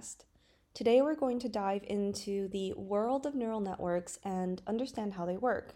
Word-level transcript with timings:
podcast. 0.00 0.24
Today 0.72 1.02
we're 1.02 1.16
going 1.16 1.38
to 1.40 1.48
dive 1.48 1.82
into 1.86 2.48
the 2.48 2.72
world 2.74 3.26
of 3.26 3.34
neural 3.34 3.60
networks 3.60 4.18
and 4.24 4.62
understand 4.66 5.14
how 5.14 5.26
they 5.26 5.36
work. 5.36 5.74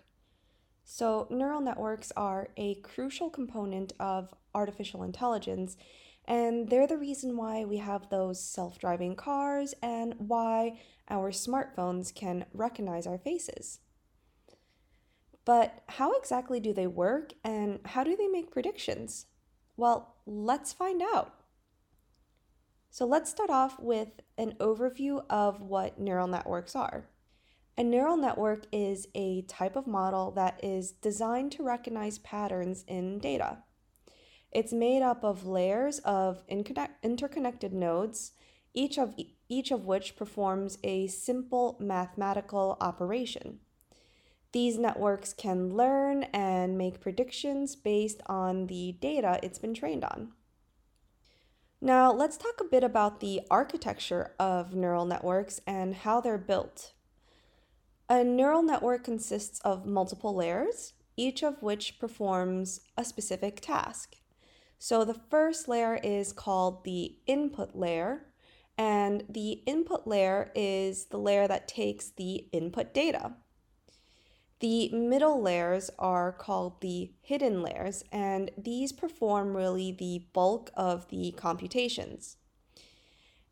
So, 0.84 1.26
neural 1.30 1.60
networks 1.60 2.12
are 2.16 2.48
a 2.56 2.76
crucial 2.76 3.30
component 3.30 3.92
of 3.98 4.34
artificial 4.54 5.02
intelligence, 5.02 5.76
and 6.26 6.68
they're 6.68 6.86
the 6.86 6.98
reason 6.98 7.36
why 7.36 7.64
we 7.64 7.78
have 7.78 8.08
those 8.08 8.42
self 8.42 8.78
driving 8.78 9.16
cars 9.16 9.74
and 9.82 10.14
why 10.18 10.78
our 11.08 11.30
smartphones 11.30 12.14
can 12.14 12.44
recognize 12.52 13.06
our 13.06 13.18
faces. 13.18 13.80
But 15.44 15.82
how 15.88 16.12
exactly 16.12 16.60
do 16.60 16.72
they 16.72 16.86
work 16.86 17.32
and 17.42 17.80
how 17.84 18.04
do 18.04 18.16
they 18.16 18.28
make 18.28 18.50
predictions? 18.50 19.26
Well, 19.76 20.14
let's 20.26 20.72
find 20.72 21.02
out. 21.02 21.43
So 22.94 23.04
let's 23.06 23.28
start 23.28 23.50
off 23.50 23.80
with 23.80 24.20
an 24.38 24.52
overview 24.60 25.24
of 25.28 25.60
what 25.60 25.98
neural 25.98 26.28
networks 26.28 26.76
are. 26.76 27.08
A 27.76 27.82
neural 27.82 28.16
network 28.16 28.66
is 28.70 29.08
a 29.16 29.42
type 29.48 29.74
of 29.74 29.88
model 29.88 30.30
that 30.36 30.60
is 30.62 30.92
designed 30.92 31.50
to 31.52 31.64
recognize 31.64 32.20
patterns 32.20 32.84
in 32.86 33.18
data. 33.18 33.64
It's 34.52 34.72
made 34.72 35.02
up 35.02 35.24
of 35.24 35.44
layers 35.44 35.98
of 36.04 36.44
interconnected 36.48 37.72
nodes, 37.72 38.30
each 38.74 38.96
of, 38.96 39.16
each 39.48 39.72
of 39.72 39.86
which 39.86 40.14
performs 40.14 40.78
a 40.84 41.08
simple 41.08 41.76
mathematical 41.80 42.76
operation. 42.80 43.58
These 44.52 44.78
networks 44.78 45.32
can 45.32 45.74
learn 45.74 46.22
and 46.32 46.78
make 46.78 47.00
predictions 47.00 47.74
based 47.74 48.20
on 48.26 48.68
the 48.68 48.92
data 49.00 49.40
it's 49.42 49.58
been 49.58 49.74
trained 49.74 50.04
on. 50.04 50.30
Now, 51.84 52.10
let's 52.10 52.38
talk 52.38 52.62
a 52.62 52.64
bit 52.64 52.82
about 52.82 53.20
the 53.20 53.42
architecture 53.50 54.32
of 54.40 54.74
neural 54.74 55.04
networks 55.04 55.60
and 55.66 55.94
how 55.94 56.18
they're 56.18 56.38
built. 56.38 56.94
A 58.08 58.24
neural 58.24 58.62
network 58.62 59.04
consists 59.04 59.60
of 59.60 59.84
multiple 59.84 60.34
layers, 60.34 60.94
each 61.14 61.42
of 61.42 61.62
which 61.62 61.98
performs 61.98 62.80
a 62.96 63.04
specific 63.04 63.60
task. 63.60 64.16
So, 64.78 65.04
the 65.04 65.20
first 65.30 65.68
layer 65.68 66.00
is 66.02 66.32
called 66.32 66.84
the 66.84 67.18
input 67.26 67.76
layer, 67.76 68.28
and 68.78 69.24
the 69.28 69.62
input 69.66 70.06
layer 70.06 70.52
is 70.54 71.04
the 71.10 71.18
layer 71.18 71.46
that 71.46 71.68
takes 71.68 72.08
the 72.08 72.46
input 72.50 72.94
data. 72.94 73.34
The 74.64 74.88
middle 74.94 75.42
layers 75.42 75.90
are 75.98 76.32
called 76.32 76.80
the 76.80 77.10
hidden 77.20 77.60
layers, 77.60 78.02
and 78.10 78.50
these 78.56 78.92
perform 78.92 79.54
really 79.54 79.92
the 79.92 80.24
bulk 80.32 80.70
of 80.74 81.06
the 81.10 81.32
computations. 81.32 82.38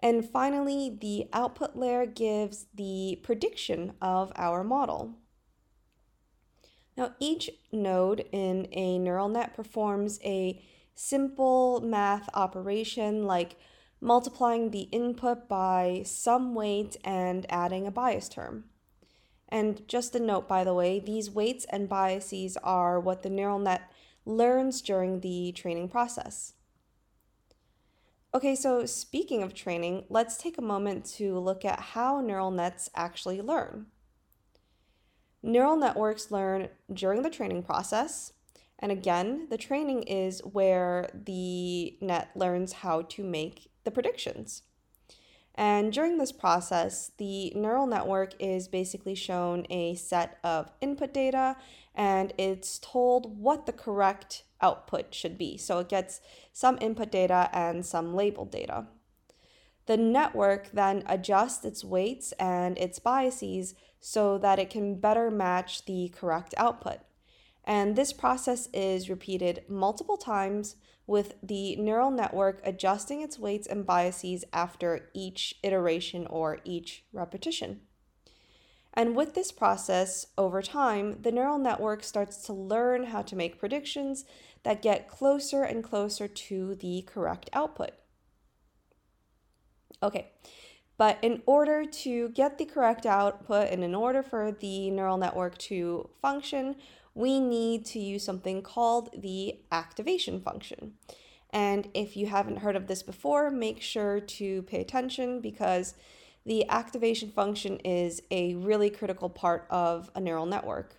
And 0.00 0.26
finally, 0.26 0.88
the 0.88 1.28
output 1.34 1.76
layer 1.76 2.06
gives 2.06 2.64
the 2.74 3.20
prediction 3.22 3.92
of 4.00 4.32
our 4.36 4.64
model. 4.64 5.18
Now, 6.96 7.14
each 7.20 7.50
node 7.70 8.24
in 8.32 8.66
a 8.72 8.98
neural 8.98 9.28
net 9.28 9.52
performs 9.52 10.18
a 10.24 10.64
simple 10.94 11.82
math 11.82 12.30
operation 12.32 13.26
like 13.26 13.56
multiplying 14.00 14.70
the 14.70 14.88
input 14.92 15.46
by 15.46 16.04
some 16.06 16.54
weight 16.54 16.96
and 17.04 17.44
adding 17.50 17.86
a 17.86 17.90
bias 17.90 18.30
term. 18.30 18.64
And 19.52 19.86
just 19.86 20.14
a 20.14 20.18
note, 20.18 20.48
by 20.48 20.64
the 20.64 20.72
way, 20.72 20.98
these 20.98 21.30
weights 21.30 21.66
and 21.68 21.86
biases 21.86 22.56
are 22.64 22.98
what 22.98 23.22
the 23.22 23.28
neural 23.28 23.58
net 23.58 23.92
learns 24.24 24.80
during 24.80 25.20
the 25.20 25.52
training 25.52 25.90
process. 25.90 26.54
Okay, 28.34 28.54
so 28.54 28.86
speaking 28.86 29.42
of 29.42 29.52
training, 29.52 30.06
let's 30.08 30.38
take 30.38 30.56
a 30.56 30.62
moment 30.62 31.04
to 31.16 31.38
look 31.38 31.66
at 31.66 31.80
how 31.80 32.22
neural 32.22 32.50
nets 32.50 32.88
actually 32.94 33.42
learn. 33.42 33.88
Neural 35.42 35.76
networks 35.76 36.30
learn 36.30 36.68
during 36.90 37.20
the 37.20 37.28
training 37.28 37.62
process. 37.62 38.32
And 38.78 38.90
again, 38.90 39.48
the 39.50 39.58
training 39.58 40.04
is 40.04 40.40
where 40.40 41.10
the 41.12 41.98
net 42.00 42.30
learns 42.34 42.72
how 42.72 43.02
to 43.02 43.22
make 43.22 43.70
the 43.84 43.90
predictions. 43.90 44.62
And 45.54 45.92
during 45.92 46.18
this 46.18 46.32
process, 46.32 47.12
the 47.18 47.52
neural 47.54 47.86
network 47.86 48.34
is 48.38 48.68
basically 48.68 49.14
shown 49.14 49.66
a 49.68 49.94
set 49.94 50.38
of 50.42 50.70
input 50.80 51.12
data 51.12 51.56
and 51.94 52.32
it's 52.38 52.78
told 52.78 53.38
what 53.38 53.66
the 53.66 53.72
correct 53.72 54.44
output 54.62 55.14
should 55.14 55.36
be. 55.36 55.58
So 55.58 55.80
it 55.80 55.88
gets 55.90 56.20
some 56.52 56.78
input 56.80 57.10
data 57.10 57.50
and 57.52 57.84
some 57.84 58.14
labeled 58.14 58.50
data. 58.50 58.86
The 59.86 59.96
network 59.96 60.70
then 60.70 61.02
adjusts 61.06 61.64
its 61.64 61.84
weights 61.84 62.32
and 62.32 62.78
its 62.78 62.98
biases 62.98 63.74
so 64.00 64.38
that 64.38 64.58
it 64.58 64.70
can 64.70 65.00
better 65.00 65.30
match 65.30 65.84
the 65.84 66.08
correct 66.08 66.54
output. 66.56 66.98
And 67.64 67.94
this 67.94 68.12
process 68.12 68.68
is 68.72 69.10
repeated 69.10 69.64
multiple 69.68 70.16
times 70.16 70.76
with 71.06 71.34
the 71.42 71.76
neural 71.76 72.10
network 72.10 72.60
adjusting 72.64 73.22
its 73.22 73.38
weights 73.38 73.66
and 73.66 73.86
biases 73.86 74.44
after 74.52 75.10
each 75.14 75.54
iteration 75.62 76.26
or 76.26 76.58
each 76.64 77.04
repetition. 77.12 77.80
And 78.94 79.16
with 79.16 79.34
this 79.34 79.52
process, 79.52 80.26
over 80.36 80.60
time, 80.60 81.22
the 81.22 81.32
neural 81.32 81.58
network 81.58 82.04
starts 82.04 82.44
to 82.46 82.52
learn 82.52 83.04
how 83.04 83.22
to 83.22 83.36
make 83.36 83.58
predictions 83.58 84.24
that 84.64 84.82
get 84.82 85.08
closer 85.08 85.62
and 85.62 85.82
closer 85.82 86.28
to 86.28 86.74
the 86.74 87.02
correct 87.02 87.48
output. 87.52 87.92
Okay, 90.02 90.32
but 90.98 91.18
in 91.22 91.42
order 91.46 91.84
to 91.84 92.28
get 92.30 92.58
the 92.58 92.64
correct 92.64 93.06
output 93.06 93.70
and 93.70 93.82
in 93.82 93.94
order 93.94 94.22
for 94.22 94.52
the 94.52 94.90
neural 94.90 95.16
network 95.16 95.56
to 95.58 96.10
function, 96.20 96.76
we 97.14 97.40
need 97.40 97.84
to 97.86 97.98
use 97.98 98.24
something 98.24 98.62
called 98.62 99.10
the 99.20 99.60
activation 99.70 100.40
function. 100.40 100.94
And 101.50 101.88
if 101.92 102.16
you 102.16 102.26
haven't 102.26 102.58
heard 102.58 102.76
of 102.76 102.86
this 102.86 103.02
before, 103.02 103.50
make 103.50 103.82
sure 103.82 104.20
to 104.20 104.62
pay 104.62 104.80
attention 104.80 105.40
because 105.40 105.94
the 106.46 106.68
activation 106.68 107.30
function 107.30 107.76
is 107.78 108.22
a 108.30 108.54
really 108.54 108.90
critical 108.90 109.28
part 109.28 109.66
of 109.70 110.10
a 110.14 110.20
neural 110.20 110.46
network. 110.46 110.96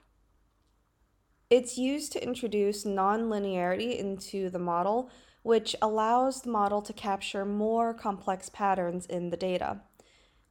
It's 1.49 1.77
used 1.77 2.11
to 2.13 2.23
introduce 2.23 2.83
nonlinearity 2.83 3.97
into 3.97 4.49
the 4.49 4.59
model, 4.59 5.09
which 5.41 5.75
allows 5.81 6.41
the 6.41 6.49
model 6.49 6.81
to 6.81 6.93
capture 6.93 7.45
more 7.45 7.93
complex 7.93 8.49
patterns 8.49 9.05
in 9.05 9.29
the 9.29 9.37
data. 9.37 9.81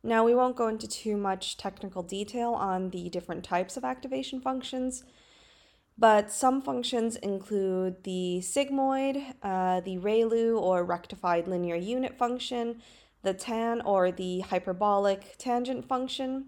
Now, 0.04 0.24
we 0.24 0.34
won't 0.34 0.56
go 0.56 0.68
into 0.68 0.88
too 0.88 1.16
much 1.16 1.56
technical 1.56 2.02
detail 2.02 2.52
on 2.52 2.90
the 2.90 3.08
different 3.08 3.44
types 3.44 3.76
of 3.76 3.84
activation 3.84 4.40
functions, 4.40 5.04
but 5.98 6.32
some 6.32 6.62
functions 6.62 7.16
include 7.16 8.04
the 8.04 8.40
sigmoid, 8.42 9.34
uh, 9.42 9.80
the 9.80 9.98
ReLU 9.98 10.60
or 10.60 10.84
rectified 10.84 11.46
linear 11.46 11.76
unit 11.76 12.16
function, 12.16 12.82
the 13.22 13.34
tan 13.34 13.80
or 13.82 14.10
the 14.10 14.40
hyperbolic 14.40 15.36
tangent 15.38 15.86
function, 15.86 16.46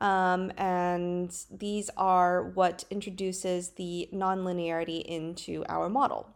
um, 0.00 0.52
and 0.56 1.34
these 1.50 1.90
are 1.96 2.42
what 2.42 2.84
introduces 2.90 3.70
the 3.70 4.08
nonlinearity 4.12 5.02
into 5.02 5.64
our 5.68 5.88
model. 5.88 6.28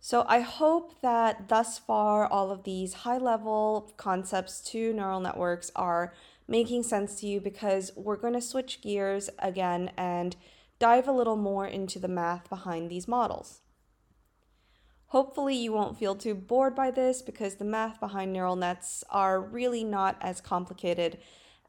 So 0.00 0.26
I 0.28 0.40
hope 0.40 1.00
that 1.00 1.48
thus 1.48 1.78
far 1.78 2.26
all 2.26 2.50
of 2.50 2.64
these 2.64 2.92
high 2.92 3.16
level 3.16 3.94
concepts 3.96 4.60
to 4.72 4.92
neural 4.92 5.20
networks 5.20 5.70
are 5.74 6.12
making 6.46 6.82
sense 6.82 7.14
to 7.20 7.26
you 7.26 7.40
because 7.40 7.90
we're 7.96 8.16
going 8.16 8.34
to 8.34 8.42
switch 8.42 8.82
gears 8.82 9.30
again 9.38 9.90
and 9.96 10.36
dive 10.78 11.08
a 11.08 11.12
little 11.12 11.36
more 11.36 11.66
into 11.66 11.98
the 11.98 12.08
math 12.08 12.48
behind 12.48 12.90
these 12.90 13.08
models. 13.08 13.60
Hopefully, 15.08 15.54
you 15.54 15.72
won't 15.72 15.98
feel 15.98 16.16
too 16.16 16.34
bored 16.34 16.74
by 16.74 16.90
this 16.90 17.22
because 17.22 17.54
the 17.54 17.64
math 17.64 18.00
behind 18.00 18.32
neural 18.32 18.56
nets 18.56 19.04
are 19.10 19.40
really 19.40 19.84
not 19.84 20.16
as 20.20 20.40
complicated 20.40 21.18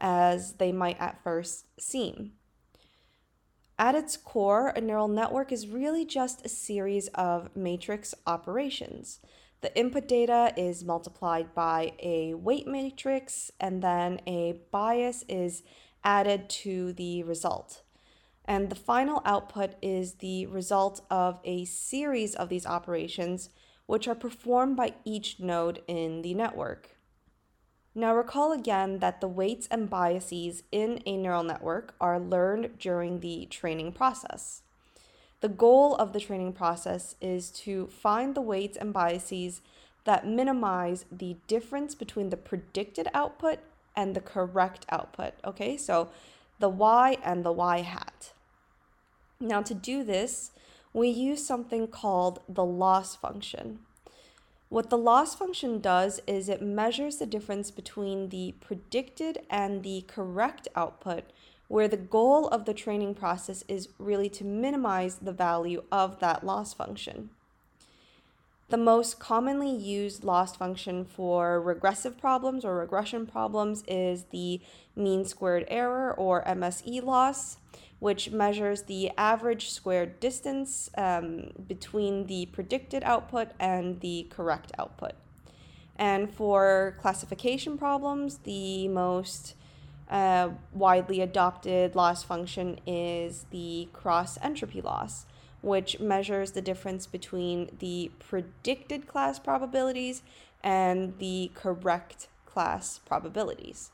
as 0.00 0.54
they 0.54 0.72
might 0.72 1.00
at 1.00 1.22
first 1.22 1.66
seem. 1.80 2.32
At 3.78 3.94
its 3.94 4.16
core, 4.16 4.72
a 4.74 4.80
neural 4.80 5.08
network 5.08 5.52
is 5.52 5.68
really 5.68 6.04
just 6.04 6.44
a 6.44 6.48
series 6.48 7.08
of 7.08 7.54
matrix 7.54 8.14
operations. 8.26 9.20
The 9.60 9.76
input 9.78 10.08
data 10.08 10.52
is 10.56 10.84
multiplied 10.84 11.54
by 11.54 11.92
a 12.02 12.34
weight 12.34 12.66
matrix, 12.66 13.50
and 13.60 13.82
then 13.82 14.20
a 14.26 14.60
bias 14.70 15.24
is 15.28 15.62
added 16.02 16.48
to 16.48 16.92
the 16.94 17.22
result. 17.22 17.82
And 18.46 18.70
the 18.70 18.76
final 18.76 19.22
output 19.24 19.74
is 19.82 20.14
the 20.14 20.46
result 20.46 21.00
of 21.10 21.40
a 21.44 21.64
series 21.64 22.34
of 22.34 22.48
these 22.48 22.66
operations, 22.66 23.50
which 23.86 24.06
are 24.06 24.14
performed 24.14 24.76
by 24.76 24.94
each 25.04 25.40
node 25.40 25.82
in 25.88 26.22
the 26.22 26.34
network. 26.34 26.96
Now, 27.94 28.14
recall 28.14 28.52
again 28.52 28.98
that 28.98 29.20
the 29.20 29.28
weights 29.28 29.66
and 29.70 29.88
biases 29.88 30.62
in 30.70 31.02
a 31.06 31.16
neural 31.16 31.42
network 31.42 31.94
are 32.00 32.20
learned 32.20 32.78
during 32.78 33.20
the 33.20 33.46
training 33.46 33.92
process. 33.92 34.62
The 35.40 35.48
goal 35.48 35.94
of 35.96 36.12
the 36.12 36.20
training 36.20 36.52
process 36.52 37.16
is 37.20 37.50
to 37.52 37.86
find 37.88 38.34
the 38.34 38.42
weights 38.42 38.76
and 38.76 38.92
biases 38.92 39.60
that 40.04 40.26
minimize 40.26 41.04
the 41.10 41.36
difference 41.46 41.94
between 41.94 42.30
the 42.30 42.36
predicted 42.36 43.08
output 43.12 43.58
and 43.96 44.14
the 44.14 44.20
correct 44.20 44.86
output. 44.90 45.34
Okay, 45.44 45.76
so 45.76 46.10
the 46.58 46.68
y 46.68 47.16
and 47.24 47.44
the 47.44 47.52
y 47.52 47.80
hat. 47.80 48.32
Now, 49.40 49.62
to 49.62 49.74
do 49.74 50.02
this, 50.02 50.52
we 50.92 51.08
use 51.08 51.46
something 51.46 51.88
called 51.88 52.40
the 52.48 52.64
loss 52.64 53.16
function. 53.16 53.80
What 54.68 54.90
the 54.90 54.98
loss 54.98 55.34
function 55.34 55.80
does 55.80 56.20
is 56.26 56.48
it 56.48 56.62
measures 56.62 57.18
the 57.18 57.26
difference 57.26 57.70
between 57.70 58.30
the 58.30 58.54
predicted 58.60 59.38
and 59.48 59.82
the 59.82 60.04
correct 60.08 60.68
output, 60.74 61.24
where 61.68 61.86
the 61.86 61.96
goal 61.96 62.48
of 62.48 62.64
the 62.64 62.74
training 62.74 63.14
process 63.14 63.62
is 63.68 63.90
really 63.98 64.28
to 64.30 64.44
minimize 64.44 65.16
the 65.16 65.32
value 65.32 65.84
of 65.92 66.18
that 66.20 66.44
loss 66.44 66.72
function. 66.74 67.30
The 68.68 68.76
most 68.76 69.20
commonly 69.20 69.70
used 69.70 70.24
loss 70.24 70.56
function 70.56 71.04
for 71.04 71.60
regressive 71.60 72.18
problems 72.18 72.64
or 72.64 72.74
regression 72.76 73.26
problems 73.26 73.84
is 73.86 74.24
the 74.32 74.60
mean 74.96 75.24
squared 75.24 75.64
error 75.68 76.12
or 76.12 76.42
MSE 76.42 77.04
loss, 77.04 77.58
which 77.98 78.30
measures 78.30 78.82
the 78.82 79.10
average 79.16 79.70
squared 79.70 80.20
distance 80.20 80.90
um, 80.96 81.50
between 81.66 82.26
the 82.26 82.46
predicted 82.46 83.02
output 83.04 83.48
and 83.58 84.00
the 84.00 84.26
correct 84.30 84.72
output. 84.78 85.12
And 85.96 86.30
for 86.30 86.96
classification 87.00 87.78
problems, 87.78 88.38
the 88.38 88.86
most 88.88 89.54
uh, 90.10 90.50
widely 90.72 91.20
adopted 91.20 91.94
loss 91.94 92.22
function 92.22 92.78
is 92.86 93.46
the 93.50 93.88
cross 93.92 94.38
entropy 94.42 94.80
loss 94.80 95.26
which 95.66 95.98
measures 95.98 96.52
the 96.52 96.62
difference 96.62 97.06
between 97.06 97.68
the 97.80 98.10
predicted 98.20 99.08
class 99.08 99.38
probabilities 99.40 100.22
and 100.62 101.18
the 101.18 101.50
correct 101.54 102.28
class 102.44 103.00
probabilities. 103.04 103.90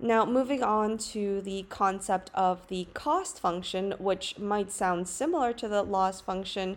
Now, 0.00 0.24
moving 0.24 0.62
on 0.62 0.96
to 0.98 1.40
the 1.40 1.66
concept 1.68 2.30
of 2.32 2.68
the 2.68 2.86
cost 2.94 3.40
function, 3.40 3.94
which 3.98 4.38
might 4.38 4.70
sound 4.70 5.08
similar 5.08 5.52
to 5.54 5.66
the 5.66 5.82
loss 5.82 6.20
function, 6.20 6.76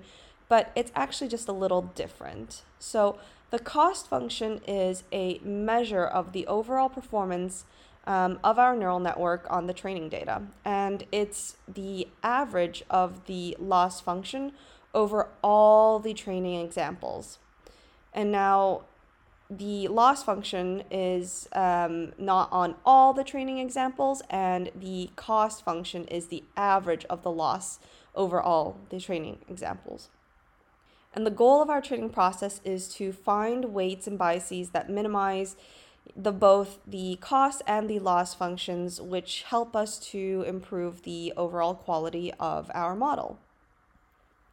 but 0.50 0.72
it's 0.76 0.92
actually 0.96 1.28
just 1.28 1.48
a 1.48 1.54
little 1.54 1.84
different. 1.84 2.64
So, 2.80 3.20
the 3.52 3.60
cost 3.60 4.08
function 4.08 4.62
is 4.66 5.04
a 5.12 5.40
measure 5.40 6.06
of 6.06 6.32
the 6.32 6.48
overall 6.48 6.90
performance 6.90 7.66
um, 8.08 8.40
of 8.44 8.58
our 8.58 8.76
neural 8.76 9.00
network 9.00 9.46
on 9.50 9.68
the 9.68 9.74
training 9.74 10.10
data. 10.10 10.42
And 10.66 11.06
it's 11.12 11.58
the 11.68 12.08
average 12.24 12.84
of 12.90 13.26
the 13.28 13.56
loss 13.60 14.02
function 14.02 14.54
over 14.94 15.28
all 15.44 16.00
the 16.00 16.14
training 16.14 16.60
examples. 16.60 17.38
And 18.14 18.32
now 18.32 18.82
the 19.51 19.89
loss 19.89 20.24
function 20.24 20.83
is 20.89 21.50
um, 21.51 22.13
not 22.18 22.48
on 22.53 22.75
all 22.86 23.13
the 23.13 23.24
training 23.25 23.59
examples, 23.59 24.21
and 24.30 24.71
the 24.74 25.09
cost 25.18 25.65
function 25.65 26.06
is 26.06 26.27
the 26.27 26.45
average 26.56 27.03
of 27.09 27.21
the 27.21 27.31
loss 27.31 27.80
over 28.15 28.42
all 28.42 28.77
the 28.89 29.00
training 29.00 29.39
examples. 29.50 30.09
And 31.13 31.25
the 31.25 31.31
goal 31.31 31.62
of 31.62 31.69
our 31.69 31.81
training 31.81 32.12
process 32.12 32.62
is 32.63 32.88
to 32.95 33.12
find 33.12 33.74
weights 33.74 34.07
and 34.07 34.18
biases 34.18 34.69
that 34.69 34.89
minimize 34.89 35.57
the 36.15 36.31
both 36.31 36.80
the 36.88 37.18
cost 37.19 37.62
and 37.68 37.89
the 37.89 38.00
loss 38.00 38.33
functions 38.33 39.01
which 39.01 39.44
help 39.44 39.75
us 39.75 40.00
to 40.00 40.45
improve 40.48 41.03
the 41.03 41.33
overall 41.36 41.75
quality 41.75 42.31
of 42.39 42.71
our 42.74 42.95
model. 42.95 43.38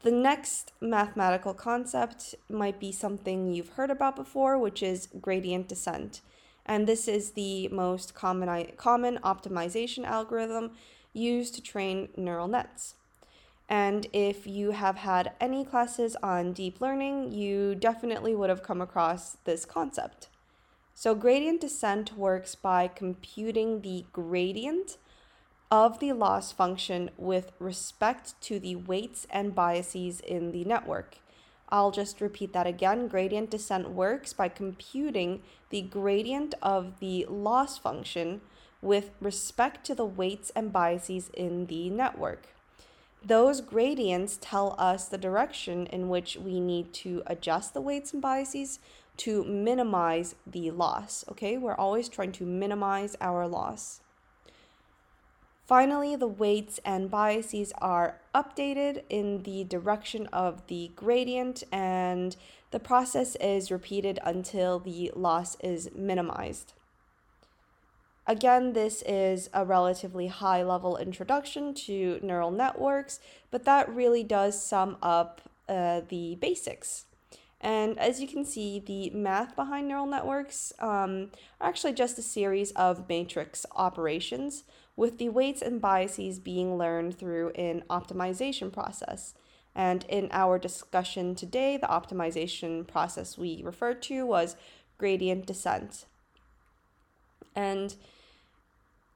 The 0.02 0.12
next 0.12 0.72
mathematical 0.80 1.54
concept 1.54 2.36
might 2.48 2.78
be 2.78 2.92
something 2.92 3.52
you've 3.52 3.70
heard 3.70 3.90
about 3.90 4.14
before, 4.14 4.56
which 4.56 4.82
is 4.82 5.08
gradient 5.20 5.68
descent. 5.68 6.20
And 6.64 6.86
this 6.86 7.08
is 7.08 7.32
the 7.32 7.68
most 7.68 8.14
common, 8.14 8.72
common 8.76 9.18
optimization 9.24 10.04
algorithm 10.04 10.72
used 11.12 11.54
to 11.56 11.62
train 11.62 12.10
neural 12.16 12.46
nets. 12.46 12.94
And 13.68 14.06
if 14.12 14.46
you 14.46 14.70
have 14.70 14.98
had 14.98 15.32
any 15.40 15.64
classes 15.64 16.16
on 16.22 16.52
deep 16.52 16.80
learning, 16.80 17.32
you 17.32 17.74
definitely 17.74 18.34
would 18.34 18.50
have 18.50 18.62
come 18.62 18.80
across 18.80 19.36
this 19.44 19.64
concept. 19.64 20.28
So 20.94 21.14
gradient 21.14 21.60
descent 21.60 22.16
works 22.16 22.54
by 22.54 22.88
computing 22.88 23.82
the 23.82 24.06
gradient 24.12 24.96
of 25.70 25.98
the 25.98 26.12
loss 26.12 26.50
function 26.52 27.10
with 27.16 27.52
respect 27.58 28.40
to 28.40 28.58
the 28.58 28.76
weights 28.76 29.26
and 29.30 29.54
biases 29.54 30.20
in 30.20 30.52
the 30.52 30.64
network. 30.64 31.18
I'll 31.68 31.90
just 31.90 32.20
repeat 32.20 32.54
that 32.54 32.66
again. 32.66 33.08
Gradient 33.08 33.50
descent 33.50 33.90
works 33.90 34.32
by 34.32 34.48
computing 34.48 35.42
the 35.70 35.82
gradient 35.82 36.54
of 36.62 36.98
the 37.00 37.26
loss 37.28 37.76
function 37.76 38.40
with 38.80 39.10
respect 39.20 39.84
to 39.86 39.94
the 39.94 40.06
weights 40.06 40.50
and 40.56 40.72
biases 40.72 41.30
in 41.34 41.66
the 41.66 41.90
network. 41.90 42.46
Those 43.24 43.60
gradients 43.60 44.38
tell 44.40 44.76
us 44.78 45.06
the 45.06 45.18
direction 45.18 45.86
in 45.86 46.08
which 46.08 46.36
we 46.36 46.60
need 46.60 46.94
to 46.94 47.22
adjust 47.26 47.74
the 47.74 47.80
weights 47.80 48.12
and 48.12 48.22
biases 48.22 48.78
to 49.18 49.44
minimize 49.44 50.36
the 50.46 50.70
loss. 50.70 51.24
Okay, 51.28 51.58
we're 51.58 51.74
always 51.74 52.08
trying 52.08 52.32
to 52.32 52.46
minimize 52.46 53.16
our 53.20 53.46
loss. 53.46 54.00
Finally, 55.68 56.16
the 56.16 56.26
weights 56.26 56.80
and 56.82 57.10
biases 57.10 57.74
are 57.76 58.18
updated 58.34 59.02
in 59.10 59.42
the 59.42 59.64
direction 59.64 60.26
of 60.28 60.66
the 60.68 60.90
gradient, 60.96 61.62
and 61.70 62.36
the 62.70 62.80
process 62.80 63.36
is 63.36 63.70
repeated 63.70 64.18
until 64.24 64.78
the 64.78 65.12
loss 65.14 65.58
is 65.60 65.90
minimized. 65.94 66.72
Again, 68.26 68.72
this 68.72 69.02
is 69.06 69.50
a 69.52 69.62
relatively 69.62 70.28
high 70.28 70.62
level 70.62 70.96
introduction 70.96 71.74
to 71.74 72.18
neural 72.22 72.50
networks, 72.50 73.20
but 73.50 73.66
that 73.66 73.94
really 73.94 74.24
does 74.24 74.58
sum 74.58 74.96
up 75.02 75.42
uh, 75.68 76.00
the 76.08 76.36
basics. 76.36 77.04
And 77.60 77.98
as 77.98 78.22
you 78.22 78.28
can 78.28 78.46
see, 78.46 78.78
the 78.78 79.10
math 79.10 79.54
behind 79.54 79.88
neural 79.88 80.06
networks 80.06 80.72
um, 80.78 81.30
are 81.60 81.68
actually 81.68 81.92
just 81.92 82.18
a 82.18 82.22
series 82.22 82.70
of 82.70 83.06
matrix 83.06 83.66
operations, 83.76 84.64
with 84.98 85.18
the 85.18 85.28
weights 85.28 85.62
and 85.62 85.80
biases 85.80 86.40
being 86.40 86.76
learned 86.76 87.16
through 87.16 87.50
an 87.50 87.84
optimization 87.88 88.72
process. 88.72 89.32
And 89.72 90.04
in 90.08 90.28
our 90.32 90.58
discussion 90.58 91.36
today, 91.36 91.76
the 91.76 91.86
optimization 91.86 92.84
process 92.84 93.38
we 93.38 93.62
referred 93.64 94.02
to 94.02 94.26
was 94.26 94.56
gradient 94.98 95.46
descent. 95.46 96.06
And 97.54 97.94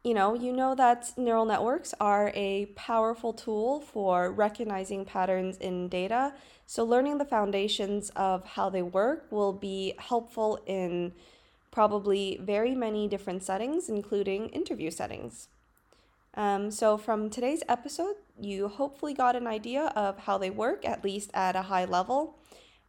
you 0.04 0.14
know, 0.14 0.34
you 0.34 0.52
know 0.52 0.76
that 0.76 1.12
neural 1.16 1.44
networks 1.44 1.94
are 2.00 2.30
a 2.34 2.66
powerful 2.76 3.32
tool 3.32 3.80
for 3.80 4.30
recognizing 4.30 5.04
patterns 5.04 5.56
in 5.56 5.88
data. 5.88 6.34
So, 6.64 6.84
learning 6.84 7.18
the 7.18 7.24
foundations 7.24 8.10
of 8.14 8.44
how 8.44 8.70
they 8.70 8.82
work 8.82 9.26
will 9.30 9.52
be 9.52 9.94
helpful 9.98 10.60
in 10.66 11.12
probably 11.72 12.38
very 12.40 12.74
many 12.76 13.08
different 13.08 13.42
settings, 13.42 13.88
including 13.88 14.48
interview 14.50 14.90
settings. 14.90 15.48
Um, 16.34 16.70
so, 16.70 16.96
from 16.96 17.28
today's 17.28 17.62
episode, 17.68 18.16
you 18.40 18.68
hopefully 18.68 19.12
got 19.12 19.36
an 19.36 19.46
idea 19.46 19.92
of 19.94 20.20
how 20.20 20.38
they 20.38 20.50
work, 20.50 20.86
at 20.86 21.04
least 21.04 21.30
at 21.34 21.56
a 21.56 21.62
high 21.62 21.84
level. 21.84 22.38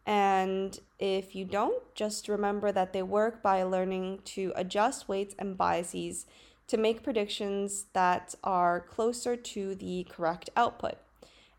And 0.05 0.77
if 1.00 1.35
you 1.35 1.45
don't, 1.45 1.83
just 1.95 2.27
remember 2.27 2.71
that 2.71 2.93
they 2.93 3.03
work 3.03 3.41
by 3.41 3.63
learning 3.63 4.19
to 4.25 4.53
adjust 4.55 5.07
weights 5.07 5.35
and 5.38 5.57
biases 5.57 6.25
to 6.67 6.77
make 6.77 7.03
predictions 7.03 7.85
that 7.93 8.35
are 8.43 8.81
closer 8.81 9.35
to 9.35 9.75
the 9.75 10.05
correct 10.09 10.50
output. 10.55 10.95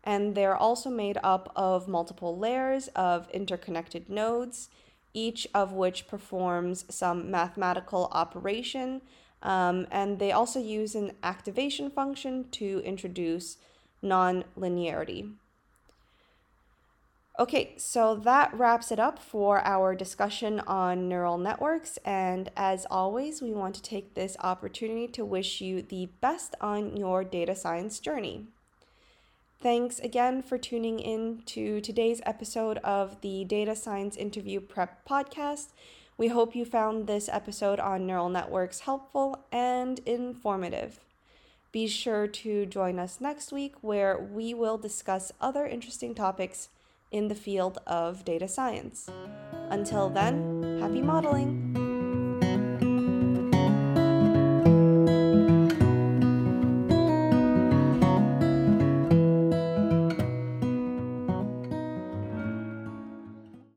And 0.03 0.35
they're 0.35 0.55
also 0.55 0.89
made 0.89 1.17
up 1.23 1.51
of 1.55 1.87
multiple 1.87 2.37
layers 2.37 2.87
of 2.89 3.29
interconnected 3.31 4.09
nodes, 4.09 4.69
each 5.13 5.47
of 5.53 5.71
which 5.71 6.07
performs 6.07 6.85
some 6.89 7.31
mathematical 7.31 8.09
operation. 8.11 9.01
Um, 9.45 9.85
and 9.91 10.17
they 10.17 10.31
also 10.31 10.59
use 10.59 10.95
an 10.95 11.11
activation 11.21 11.91
function 11.91 12.49
to 12.51 12.81
introduce 12.83 13.57
non-linearity. 14.01 15.33
Okay, 17.37 17.75
so 17.77 18.15
that 18.15 18.53
wraps 18.53 18.91
it 18.91 18.99
up 18.99 19.19
for 19.19 19.59
our 19.63 19.93
discussion 19.93 20.61
on 20.61 21.07
neural 21.07 21.37
networks. 21.37 21.97
And 22.05 22.49
as 22.57 22.87
always, 22.89 23.41
we 23.41 23.51
want 23.51 23.75
to 23.75 23.83
take 23.83 24.15
this 24.15 24.35
opportunity 24.39 25.07
to 25.09 25.23
wish 25.23 25.61
you 25.61 25.83
the 25.83 26.09
best 26.21 26.55
on 26.59 26.97
your 26.97 27.23
data 27.23 27.55
science 27.55 27.99
journey. 27.99 28.45
Thanks 29.61 29.99
again 29.99 30.41
for 30.41 30.57
tuning 30.57 30.99
in 30.99 31.43
to 31.47 31.81
today's 31.81 32.21
episode 32.25 32.77
of 32.79 33.21
the 33.21 33.43
Data 33.45 33.75
Science 33.75 34.15
Interview 34.15 34.59
Prep 34.59 35.07
Podcast. 35.07 35.67
We 36.17 36.29
hope 36.29 36.55
you 36.55 36.63
found 36.63 37.07
this 37.07 37.27
episode 37.27 37.79
on 37.79 38.07
neural 38.07 38.29
networks 38.29 38.81
helpful 38.81 39.45
and 39.51 39.99
informative. 40.05 40.99
Be 41.73 41.87
sure 41.87 42.25
to 42.25 42.65
join 42.65 42.99
us 42.99 43.19
next 43.19 43.51
week 43.51 43.73
where 43.81 44.17
we 44.17 44.53
will 44.53 44.77
discuss 44.77 45.33
other 45.41 45.65
interesting 45.65 46.15
topics 46.15 46.69
in 47.11 47.27
the 47.27 47.35
field 47.35 47.79
of 47.85 48.23
data 48.23 48.47
science. 48.47 49.09
Until 49.69 50.09
then, 50.09 50.79
happy 50.79 51.01
modeling! 51.01 51.84